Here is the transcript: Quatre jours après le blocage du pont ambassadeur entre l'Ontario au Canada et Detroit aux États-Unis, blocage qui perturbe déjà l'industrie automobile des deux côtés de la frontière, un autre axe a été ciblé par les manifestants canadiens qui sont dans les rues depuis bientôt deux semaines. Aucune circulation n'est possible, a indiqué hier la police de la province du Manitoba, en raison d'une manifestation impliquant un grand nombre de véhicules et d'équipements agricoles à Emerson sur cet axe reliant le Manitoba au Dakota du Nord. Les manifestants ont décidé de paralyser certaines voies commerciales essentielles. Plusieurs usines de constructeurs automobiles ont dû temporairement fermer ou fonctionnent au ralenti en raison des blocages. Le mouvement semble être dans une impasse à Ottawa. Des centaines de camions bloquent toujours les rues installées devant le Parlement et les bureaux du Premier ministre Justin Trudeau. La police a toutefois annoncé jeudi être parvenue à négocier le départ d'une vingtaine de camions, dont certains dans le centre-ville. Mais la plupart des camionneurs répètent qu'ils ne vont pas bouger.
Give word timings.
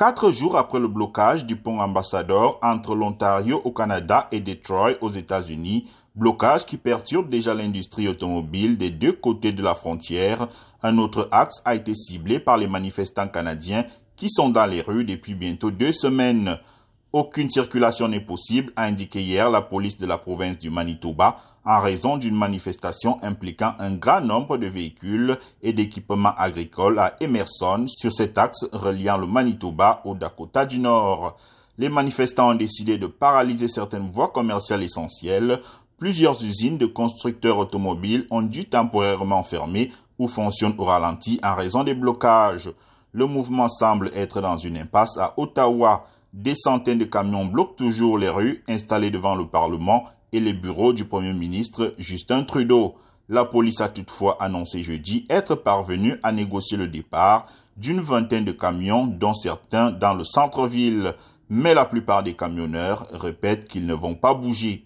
Quatre 0.00 0.30
jours 0.30 0.56
après 0.56 0.78
le 0.78 0.88
blocage 0.88 1.44
du 1.44 1.56
pont 1.56 1.78
ambassadeur 1.78 2.58
entre 2.62 2.94
l'Ontario 2.94 3.60
au 3.66 3.70
Canada 3.70 4.28
et 4.32 4.40
Detroit 4.40 4.92
aux 5.02 5.10
États-Unis, 5.10 5.90
blocage 6.14 6.64
qui 6.64 6.78
perturbe 6.78 7.28
déjà 7.28 7.52
l'industrie 7.52 8.08
automobile 8.08 8.78
des 8.78 8.88
deux 8.88 9.12
côtés 9.12 9.52
de 9.52 9.62
la 9.62 9.74
frontière, 9.74 10.48
un 10.82 10.96
autre 10.96 11.28
axe 11.30 11.60
a 11.66 11.74
été 11.74 11.94
ciblé 11.94 12.40
par 12.40 12.56
les 12.56 12.66
manifestants 12.66 13.28
canadiens 13.28 13.84
qui 14.16 14.30
sont 14.30 14.48
dans 14.48 14.64
les 14.64 14.80
rues 14.80 15.04
depuis 15.04 15.34
bientôt 15.34 15.70
deux 15.70 15.92
semaines. 15.92 16.56
Aucune 17.12 17.50
circulation 17.50 18.06
n'est 18.06 18.20
possible, 18.20 18.72
a 18.76 18.84
indiqué 18.84 19.20
hier 19.20 19.50
la 19.50 19.62
police 19.62 19.98
de 19.98 20.06
la 20.06 20.16
province 20.16 20.60
du 20.60 20.70
Manitoba, 20.70 21.38
en 21.64 21.80
raison 21.80 22.16
d'une 22.16 22.36
manifestation 22.36 23.18
impliquant 23.24 23.74
un 23.80 23.96
grand 23.96 24.20
nombre 24.20 24.58
de 24.58 24.68
véhicules 24.68 25.36
et 25.60 25.72
d'équipements 25.72 26.34
agricoles 26.38 27.00
à 27.00 27.16
Emerson 27.18 27.86
sur 27.88 28.12
cet 28.12 28.38
axe 28.38 28.64
reliant 28.72 29.16
le 29.18 29.26
Manitoba 29.26 30.02
au 30.04 30.14
Dakota 30.14 30.64
du 30.64 30.78
Nord. 30.78 31.36
Les 31.78 31.88
manifestants 31.88 32.50
ont 32.50 32.54
décidé 32.54 32.96
de 32.96 33.08
paralyser 33.08 33.66
certaines 33.66 34.12
voies 34.12 34.28
commerciales 34.28 34.84
essentielles. 34.84 35.60
Plusieurs 35.98 36.40
usines 36.44 36.78
de 36.78 36.86
constructeurs 36.86 37.58
automobiles 37.58 38.28
ont 38.30 38.42
dû 38.42 38.66
temporairement 38.66 39.42
fermer 39.42 39.90
ou 40.16 40.28
fonctionnent 40.28 40.76
au 40.78 40.84
ralenti 40.84 41.40
en 41.42 41.56
raison 41.56 41.82
des 41.82 41.94
blocages. 41.94 42.70
Le 43.12 43.26
mouvement 43.26 43.68
semble 43.68 44.12
être 44.14 44.40
dans 44.40 44.56
une 44.56 44.78
impasse 44.78 45.18
à 45.18 45.34
Ottawa. 45.36 46.04
Des 46.32 46.54
centaines 46.54 46.98
de 46.98 47.04
camions 47.04 47.44
bloquent 47.44 47.74
toujours 47.74 48.16
les 48.16 48.28
rues 48.28 48.62
installées 48.68 49.10
devant 49.10 49.34
le 49.34 49.48
Parlement 49.48 50.04
et 50.32 50.38
les 50.38 50.52
bureaux 50.52 50.92
du 50.92 51.04
Premier 51.04 51.32
ministre 51.32 51.92
Justin 51.98 52.44
Trudeau. 52.44 52.94
La 53.28 53.44
police 53.44 53.80
a 53.80 53.88
toutefois 53.88 54.40
annoncé 54.40 54.84
jeudi 54.84 55.26
être 55.28 55.56
parvenue 55.56 56.20
à 56.22 56.30
négocier 56.30 56.76
le 56.76 56.86
départ 56.86 57.48
d'une 57.76 58.00
vingtaine 58.00 58.44
de 58.44 58.52
camions, 58.52 59.08
dont 59.08 59.34
certains 59.34 59.90
dans 59.90 60.14
le 60.14 60.22
centre-ville. 60.22 61.14
Mais 61.48 61.74
la 61.74 61.84
plupart 61.84 62.22
des 62.22 62.34
camionneurs 62.34 63.08
répètent 63.10 63.66
qu'ils 63.66 63.86
ne 63.86 63.94
vont 63.94 64.14
pas 64.14 64.32
bouger. 64.32 64.78